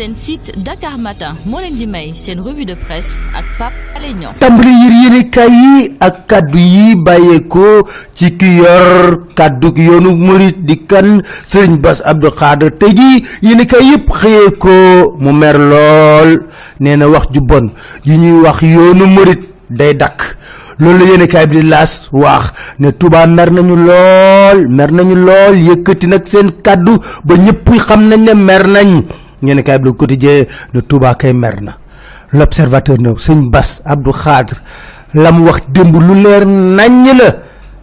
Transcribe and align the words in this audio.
seen 0.00 0.14
site 0.16 0.48
Dakar 0.64 0.96
Matin 0.96 1.36
moo 1.44 1.60
leen 1.60 1.76
di 1.76 1.84
may 1.86 2.14
seen 2.16 2.40
revue 2.40 2.64
de 2.64 2.72
presse 2.74 3.20
ak 3.36 3.44
Pape 3.60 3.76
Alé 3.96 4.14
Niang. 4.16 4.32
Tàmbali 4.40 4.72
yër 4.72 4.94
yéenekaay 5.02 5.52
yi 5.52 5.74
ak 6.00 6.16
kàddu 6.30 6.56
yi 6.58 6.96
bàyyeekoo 7.04 7.84
ci 8.16 8.30
ki 8.40 8.48
yor 8.64 9.28
kàddu 9.36 9.68
yoonu 9.76 10.16
murit 10.16 10.56
di 10.64 10.76
kan 10.88 11.20
sëriñ 11.44 11.76
Bass 11.84 12.00
Abdou 12.04 12.30
Khadre. 12.32 12.70
Tey 12.80 12.94
jii 12.96 13.24
yéenekaay 13.44 13.90
yëpp 13.92 14.08
xëyee 14.20 14.56
ko 14.58 14.72
mu 15.20 15.32
mer 15.36 15.58
lool 15.60 16.30
nee 16.80 16.96
wax 17.04 17.28
ju 17.32 17.40
bon 17.44 17.68
yi 18.08 18.16
ñuy 18.16 18.40
wax 18.40 18.62
yoonu 18.64 19.04
murit 19.06 19.42
day 19.68 19.92
dakk. 19.94 20.36
Loolu 20.80 20.98
la 21.04 21.10
yéenekaay 21.12 21.46
bi 21.46 21.60
di 21.60 21.68
laas 21.68 22.08
wax 22.12 22.52
ne 22.80 22.88
Touba 22.96 23.26
mer 23.26 23.50
nañu 23.52 23.76
lool 23.76 24.64
mer 24.68 24.88
nañu 24.96 25.14
lool 25.28 25.60
yëkkati 25.60 26.06
nag 26.08 26.24
seen 26.24 26.48
kàddu 26.64 26.96
ba 27.24 27.34
ñëpp 27.36 27.68
xam 27.86 28.08
nañ 28.08 28.20
ne 28.24 28.32
mer 28.34 28.64
nañ 28.66 29.04
yéenekaay 29.42 29.78
bi 29.78 29.84
Le 29.86 29.92
Quotidien 29.92 30.44
ne 30.74 30.80
Touba 30.80 31.14
kay 31.14 31.32
mer 31.32 31.60
na 31.60 31.76
l'observateur 32.32 32.98
ne 33.00 33.14
sëñ 33.16 33.50
Bass 33.50 33.82
Abdou 33.84 34.12
Khadre 34.12 34.56
la 35.14 35.32
mu 35.32 35.46
wax 35.46 35.62
démb 35.68 35.96
lu 35.96 36.22
leer 36.22 36.46
naññ 36.46 37.16
la 37.18 37.36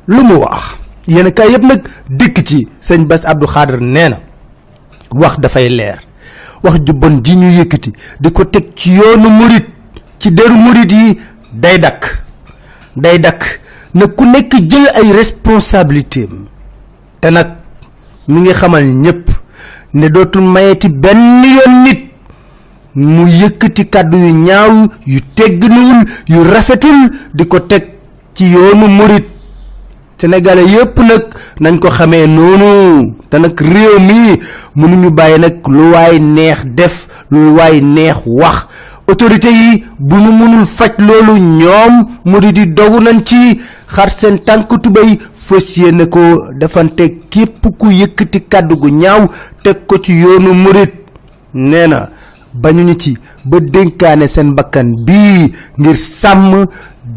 lu 0.08 0.24
mu 0.24 0.36
wax. 0.36 0.78
Yéenekaay 1.08 1.52
yëpp 1.52 1.64
nag 1.64 1.82
dikk 2.10 2.46
ci 2.48 2.68
sëñ 2.82 3.06
Bass 3.08 3.26
Abdou 3.26 3.48
Khadre 3.48 3.78
nee 3.82 4.10
na 4.10 4.20
wax 5.12 5.40
dafay 5.40 5.70
leer. 5.70 6.00
Wax 6.64 6.80
ju 6.86 6.94
bon 6.94 7.22
ji 7.24 7.36
ñu 7.36 7.52
yëkkati 7.60 7.94
di 8.20 8.32
ko 8.32 8.46
teg 8.46 8.74
ci 8.76 8.94
yoonu 8.96 9.30
murit 9.30 9.66
ci 10.20 10.32
deru 10.32 10.58
murit 10.58 10.92
yi 10.92 11.20
day 11.54 11.78
dakk. 11.80 12.24
Day 12.96 13.20
dakk. 13.20 13.60
Na 13.94 14.08
ku 14.08 14.26
nekk 14.26 14.54
jël 14.70 14.88
ay 14.96 15.12
responsabilité 15.12 16.28
te 17.22 17.28
nag 17.30 17.48
mi 18.27 18.42
ngi 18.42 18.54
xamal 18.54 18.84
ñëpp 18.84 19.30
ne 19.93 20.07
dootul 20.10 20.41
mayeti 20.43 20.90
benn 20.90 21.43
yoon 21.43 21.84
nit. 21.84 22.07
mu 22.96 23.27
yëkkati 23.30 23.85
kàddu 23.90 24.18
yu 24.18 24.32
ñaaw 24.34 24.88
yu 25.05 25.20
tegginuwul 25.35 26.02
yu 26.27 26.43
rafetul 26.43 27.12
di 27.34 27.46
ko 27.48 27.60
teg 27.60 27.84
ci 28.34 28.46
yoonu 28.52 28.88
murit. 28.88 29.26
Sénégalais 30.20 30.65
yëpp 30.65 30.98
nag 30.99 31.24
nañ 31.60 31.77
ko 31.80 31.90
xamee 31.90 32.26
noonu. 32.27 33.13
Te 33.30 33.38
nag 33.38 33.54
réew 33.60 33.99
mi 33.99 34.40
mënuñu 34.76 35.10
bàyyi 35.12 35.40
nag 35.40 35.55
lu 35.68 35.91
waay 35.91 36.20
neex 36.20 36.65
def 36.65 37.08
lu 37.30 37.54
waay 37.55 37.82
neex 37.82 38.18
wax. 38.26 38.65
Autorité 39.08 39.49
yi 39.52 39.84
bu 39.99 40.15
ñu 40.15 40.32
mënul 40.32 40.65
faj 40.65 40.93
loolu 40.99 41.38
ñoom 41.40 42.05
murit 42.26 42.65
dogu 42.74 42.99
nañ 42.99 43.21
ci 43.24 43.62
xar 43.96 44.10
seen 44.12 44.38
tànk 44.46 44.70
tubéy 44.84 45.18
fës 45.35 45.77
yéene 45.77 46.05
ko 46.10 46.21
defante 46.60 47.04
képp 47.30 47.68
ku 47.77 47.91
yëkkati 47.91 48.41
kàddu 48.49 48.76
gu 48.77 48.90
ñaaw 48.90 49.27
teg 49.63 49.85
ko 49.88 49.98
ci 49.98 50.13
yoonu 50.13 50.54
murit. 50.54 50.93
nee 51.54 51.88
na 51.88 52.10
bañuñu 52.54 52.96
ci 52.98 53.18
ba 53.46 53.60
dénkaane 53.60 54.27
seen 54.27 54.54
bakkan 54.55 54.93
bii 55.05 55.54
ngir 55.80 55.96
sàmm 55.96 56.65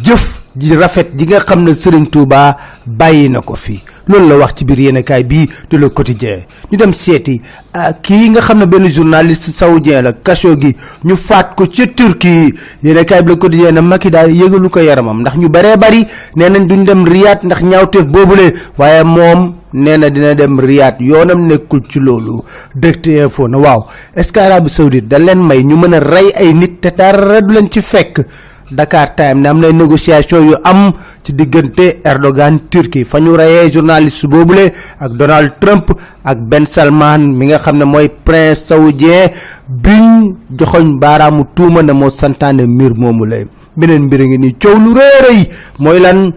jëf 0.05 0.43
ji 0.61 0.77
rafet 0.77 1.09
ji 1.17 1.27
nga 1.27 1.41
xam 1.41 1.65
ne 1.65 1.75
Serigne 1.75 2.07
Touba 2.11 2.57
bàyyi 2.87 3.29
na 3.31 3.41
ko 3.41 3.55
fi. 3.55 3.81
Loolu 4.09 4.29
la 4.29 4.37
wax 4.39 4.55
ci 4.57 4.65
biir 4.65 4.79
yéenekaay 4.81 5.25
bii 5.25 5.49
de 5.71 5.77
Le 5.79 5.89
Quotidien. 5.89 6.41
Ñu 6.71 6.77
dem 6.77 6.93
seeti 6.93 7.41
kii 8.03 8.31
nga 8.31 8.41
xam 8.41 8.59
ne 8.59 8.67
benn 8.67 8.89
journaliste 8.89 9.51
saoudien 9.51 10.03
la 10.03 10.13
Khashoggi 10.13 10.77
ñu 11.05 11.17
faat 11.17 11.55
ko 11.57 11.67
ca 11.67 11.87
Turquie. 11.87 12.53
Yéenekaay 12.83 13.23
bi 13.23 13.31
Le 13.31 13.37
Quotidien 13.39 13.73
ne 13.73 13.81
Macky 13.81 14.11
daal 14.11 14.31
yëgalu 14.35 14.69
ko 14.69 14.81
yaramam. 14.81 15.21
Ndax 15.21 15.37
ñu 15.37 15.49
baree 15.49 15.77
bari 15.77 16.07
nee 16.37 16.49
nañ 16.51 16.67
duñ 16.67 16.85
dem 16.85 17.05
Riyad 17.07 17.45
ndax 17.45 17.63
ñaawteef 17.63 18.07
boobule. 18.07 18.53
Waaye 18.79 19.05
moom 19.05 19.55
nee 19.73 19.97
na 19.97 20.11
dina 20.11 20.35
dem 20.35 20.59
Riyad. 20.61 20.97
Yoonam 21.01 21.47
nekkul 21.47 21.83
ci 21.89 22.01
loolu. 22.01 22.43
Direct 22.75 23.07
info 23.07 23.49
na 23.49 23.59
waaw 23.59 23.87
est-ce 24.17 24.33
que 24.33 24.41
Arabie 24.41 24.71
Saoudite 24.71 25.07
da 25.09 25.19
leen 25.19 25.39
may 25.41 25.63
ñu 25.63 25.77
mën 25.77 25.95
a 25.95 26.01
rey 26.01 26.33
ay 26.35 26.53
nit 26.53 26.81
te 26.81 26.89
dara 26.97 27.41
du 27.41 27.55
leen 27.55 27.71
ci 27.71 27.81
fekk 27.81 28.27
Dakar 28.71 29.15
Time 29.17 29.41
ne 29.43 29.49
am 29.49 29.61
na 29.61 29.71
négociation 29.73 30.43
yu 30.49 30.55
am 30.65 30.93
ci 31.23 31.33
diggante 31.33 32.01
Erdogan 32.05 32.59
Turquie. 32.71 33.05
Fa 33.05 33.19
ñu 33.21 33.35
reyee 33.37 33.71
journaliste 33.71 34.27
boobule 34.27 34.73
ak 34.99 35.13
Donald 35.17 35.53
Trump 35.61 35.91
ak 36.25 36.39
Ben 36.39 36.67
Salman 36.67 37.19
mi 37.37 37.47
nga 37.47 37.59
xam 37.59 37.77
ne 37.79 37.85
mooy 37.85 38.09
prince 38.25 38.65
saoudien 38.67 39.31
biñ 39.69 40.35
joxoñ 40.59 40.99
baaraamu 40.99 41.45
tuuma 41.55 41.83
ne 41.83 41.93
moo 41.93 42.11
santaane 42.11 42.67
mbir 42.67 42.95
moomu 42.97 43.25
lay. 43.27 43.47
Beneen 43.77 44.03
mbir 44.07 44.21
ngi 44.27 44.39
nii 44.39 44.55
coow 44.63 44.79
lu 44.79 44.95
rëy 44.95 45.49
mooy 45.79 46.01
lan? 46.01 46.33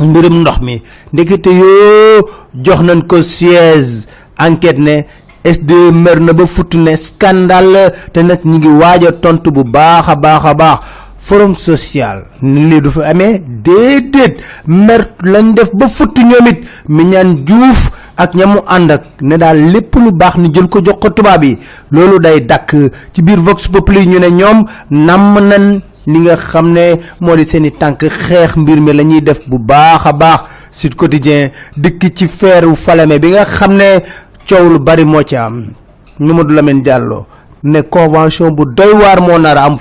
Mbirum 0.00 0.40
ndox 0.40 0.60
mi. 0.62 0.80
Ndekete 1.12 1.48
yoo 1.52 2.24
jox 2.54 2.80
nañ 2.82 3.02
ko 3.06 3.22
siège 3.22 4.06
enquête 4.38 4.78
ne 4.78 5.04
SD 5.44 5.72
mer 5.92 6.20
na 6.20 6.32
ba 6.32 6.44
futt 6.46 6.74
ne 6.74 6.94
scandale 6.96 7.92
te 8.12 8.20
nag 8.22 8.40
ñi 8.44 8.58
ngi 8.58 8.68
waaj 8.68 9.04
a 9.08 9.12
tontu 9.12 9.50
bu 9.50 9.64
baax 9.64 10.08
a 10.08 10.16
baax 10.16 10.44
a 10.44 10.54
baax 10.54 10.78
forum 11.20 11.54
social. 11.54 12.24
Lii 12.42 12.80
du 12.80 12.90
fi 12.90 13.02
amee. 13.04 13.42
Déedéet. 13.64 14.40
Mer 14.66 15.02
lañ 15.22 15.54
def 15.54 15.70
ba 15.74 15.86
futt 15.88 16.16
ñoom 16.18 16.46
it. 16.48 16.66
Mi 16.88 17.04
ñaan 17.04 17.36
juuf 17.46 17.90
ak 18.16 18.34
ñamu 18.34 18.58
ànd 18.66 18.90
ak 18.90 19.02
ne 19.22 19.36
daal 19.36 19.58
lépp 19.72 19.94
lu 19.96 20.10
baax 20.12 20.36
ni 20.38 20.50
jël 20.52 20.68
ko 20.68 20.80
jox 20.84 20.96
ko 21.00 21.10
tubaab 21.10 21.44
yi. 21.44 21.58
Loolu 21.90 22.18
day 22.18 22.40
dakk 22.40 22.74
ci 23.12 23.22
biir 23.22 23.38
Vox 23.40 23.68
Populi 23.68 24.06
ñu 24.06 24.18
ne 24.18 24.30
ñoom 24.30 24.64
namm 24.90 25.38
nañ 25.48 25.80
li 26.06 26.18
nga 26.18 26.36
xam 26.36 26.72
ne 26.72 26.96
moo 27.20 27.36
di 27.36 27.44
seen 27.46 27.64
i 27.64 27.70
tànk 27.72 28.02
xeex 28.08 28.56
mbir 28.56 28.80
mi 28.80 28.92
la 28.92 29.02
ñuy 29.04 29.22
def 29.22 29.46
bu 29.48 29.58
baax 29.58 30.06
a 30.06 30.12
baax. 30.12 30.40
Sud 30.72 30.94
Quotidien 30.94 31.50
dikk 31.76 32.12
ci 32.14 32.26
feeru 32.26 32.74
Falémé 32.74 33.18
bi 33.18 33.28
nga 33.30 33.44
xam 33.44 33.74
ne 33.76 34.00
coow 34.48 34.68
lu 34.68 34.78
bari 34.80 35.04
moo 35.04 35.22
ci 35.22 35.36
am. 35.36 35.72
Mamadou 36.18 36.54
Lamine 36.54 36.82
Diallo 36.82 37.26
ne 37.62 37.80
convention 37.82 38.50
bu 38.50 38.64
doy 38.74 38.92
waar 38.92 39.20
moo 39.20 39.38
nar 39.38 39.56
am 39.58 39.76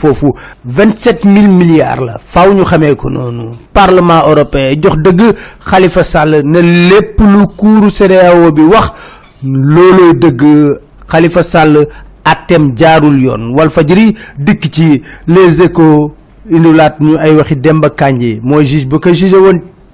milliards 1.48 2.02
la. 2.04 2.20
Faaw 2.26 2.54
ñu 2.54 2.64
ko 2.96 3.10
parlement 3.74 4.24
européen 4.28 4.76
jox 4.82 4.98
Khalifa 5.70 6.04
Sall 6.04 6.42
ne 6.44 6.60
lépp 6.62 7.20
lu 7.22 7.48
kuuru 7.58 7.90
CEDEAO 7.92 8.52
bi 8.52 8.62
wax 8.62 8.92
loolooy 9.44 10.14
dëgg. 10.16 10.80
Khalifa 11.10 11.44
Sall 11.44 11.88
atem 12.24 12.72
jaarul 12.78 13.20
yoon. 13.22 13.54
Ci 14.72 15.02
les 15.28 15.62
échos 15.62 16.14
indilaat 16.52 16.96
ñu 17.00 17.18
ay 17.18 17.36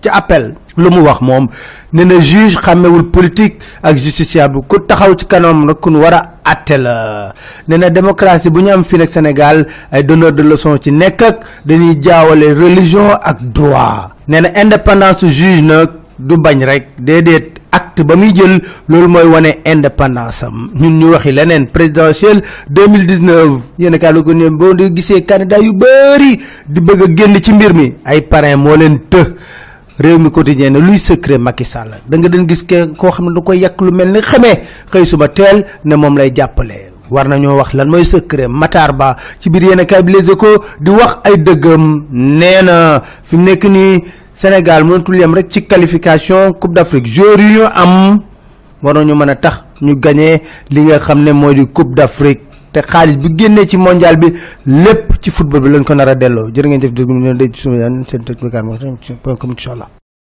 ci 0.06 0.10
appel. 0.14 0.54
Lu 0.78 0.90
mu 0.92 1.02
wax 1.08 1.22
moom 1.22 1.48
ne 1.94 2.04
na 2.04 2.20
juge 2.20 2.58
xàmmewul 2.60 3.04
politique 3.10 3.64
ak 3.82 3.96
justiciable 3.98 4.62
ku 4.68 4.78
taxaw 4.86 5.16
ci 5.16 5.26
kanam 5.26 5.66
nag 5.66 5.80
kun 5.80 5.96
war 5.96 6.14
a 6.14 6.22
atte 6.44 6.76
la. 6.78 7.32
Ne 7.68 7.78
na 7.78 7.90
démocratie 7.90 8.50
bu 8.52 8.60
ñu 8.62 8.72
am 8.74 8.84
fii 8.84 8.98
nag 9.00 9.10
Sénégal 9.10 9.66
ay 9.92 10.04
donneur 10.04 10.34
de 10.34 10.44
leçon 10.44 10.78
ci 10.78 10.92
nekk 10.92 11.22
ak 11.22 11.38
dañuy 11.66 11.96
jaawale 12.02 12.52
religion 12.54 13.08
ak 13.24 13.40
droit. 13.42 14.12
Nee 14.28 14.42
na 14.42 14.50
indépendance 14.62 15.26
juge 15.26 15.62
nag 15.64 15.90
du 16.20 16.36
bañ 16.38 16.64
rek 16.66 16.88
déedéet. 17.00 17.52
Acte 17.76 18.04
ba 18.08 18.16
muy 18.16 18.32
jël 18.36 18.62
loolu 18.88 19.08
mooy 19.08 19.28
wane 19.28 19.52
indépendance 19.66 20.44
am. 20.44 20.70
Ñun 20.76 21.00
ñu 21.00 21.12
waxi 21.12 21.32
leneen 21.32 21.68
présidentielle 21.68 22.42
2019 22.70 23.60
yéen 23.80 23.98
kaa 24.00 24.12
la 24.12 24.22
ko 24.22 24.34
ne 24.34 24.50
boo 24.50 24.74
gisee 24.96 25.24
candidat 25.26 25.60
yu 25.62 25.74
bëri 25.74 26.40
di 26.68 26.80
bëgg 26.82 27.02
a 27.02 27.06
génn 27.16 27.36
ci 27.42 27.54
mbir 27.54 27.74
mi 27.74 27.96
ay 28.06 28.22
parrain 28.22 28.56
moo 28.58 28.76
leen 28.76 29.00
të 29.10 29.24
réew 30.00 30.18
mi 30.20 30.30
quotidien 30.32 30.70
ne 30.72 30.80
luy 30.80 31.00
secret 31.00 31.38
Macky 31.38 31.64
Sall. 31.66 32.02
Da 32.08 32.18
nga 32.18 32.30
den 32.30 32.48
gis 32.48 32.64
ke 32.64 32.88
koo 32.98 33.12
xam 33.12 33.30
ne 33.30 33.34
da 33.36 33.42
koy 33.42 33.60
yàq 33.60 33.82
lu 33.82 33.92
mel 33.92 34.12
ni 34.12 34.22
xamee 34.22 34.60
xëy 34.92 35.06
suba 35.06 35.28
teel 35.28 35.66
ne 35.84 35.96
moom 35.96 36.18
lay 36.18 36.32
jàppale. 36.36 36.92
War 37.10 37.28
nañoo 37.28 37.58
wax 37.58 37.74
lan 37.74 37.88
mooy 37.90 38.04
secret 38.06 38.48
Matar 38.50 38.94
Ba 38.94 39.16
ci 39.40 39.50
biir 39.50 39.64
yéen 39.64 39.86
kaay 39.86 40.04
bi 40.04 40.14
Les 40.14 40.30
Échos 40.32 40.60
di 40.80 40.92
wax 40.92 41.20
ay 41.24 41.38
dëggam. 41.38 42.06
Nee 42.12 42.62
na 42.64 43.02
fi 43.24 43.36
mu 43.38 43.44
nekk 43.44 43.64
nii 43.66 44.04
Sénégal 44.34 44.84
mënatul 44.84 45.16
yem 45.16 45.34
rek 45.34 45.50
ci 45.50 45.66
qualification 45.66 46.52
Coupe 46.54 46.74
d'Afrique. 46.74 47.08
Joueurs 47.08 47.40
yi 47.40 47.54
ñu 47.56 47.62
am 47.74 48.22
war 48.84 48.94
nañu 48.96 49.16
mën 49.16 49.30
a 49.30 49.36
tax 49.36 49.64
ñu 49.82 49.96
gagné 49.96 50.42
li 50.70 50.82
nga 50.82 51.00
xam 51.00 51.24
ne 51.24 51.54
di 51.54 51.68
Coupe 51.72 51.96
d'Afrique. 51.96 52.42
Te 52.76 52.82
xaalis 52.82 53.16
bi 53.18 53.30
génnee 53.38 53.66
ci 53.66 53.78
mondial 53.78 54.18
bi 54.18 54.34
lépp 54.66 55.15
ci 55.26 55.32
football 55.32 55.62
bi 55.62 55.70
lañ 55.74 55.82
ko 55.84 55.94
nar 55.98 56.10
a 56.10 56.14
delloo. 56.14 56.52
Jërë 56.54 56.68
ngeen 56.70 56.82
jëf 56.84 56.94
déglu 56.94 57.14
ñu 57.18 57.24
ne 57.34 57.34
day 57.40 57.50
ci 57.52 57.62
sunu 57.62 57.78
seen 58.06 58.24
technique 58.24 58.62
point 59.24 59.38
com 59.40 59.50
incha 59.50 59.72
allah 59.74 59.90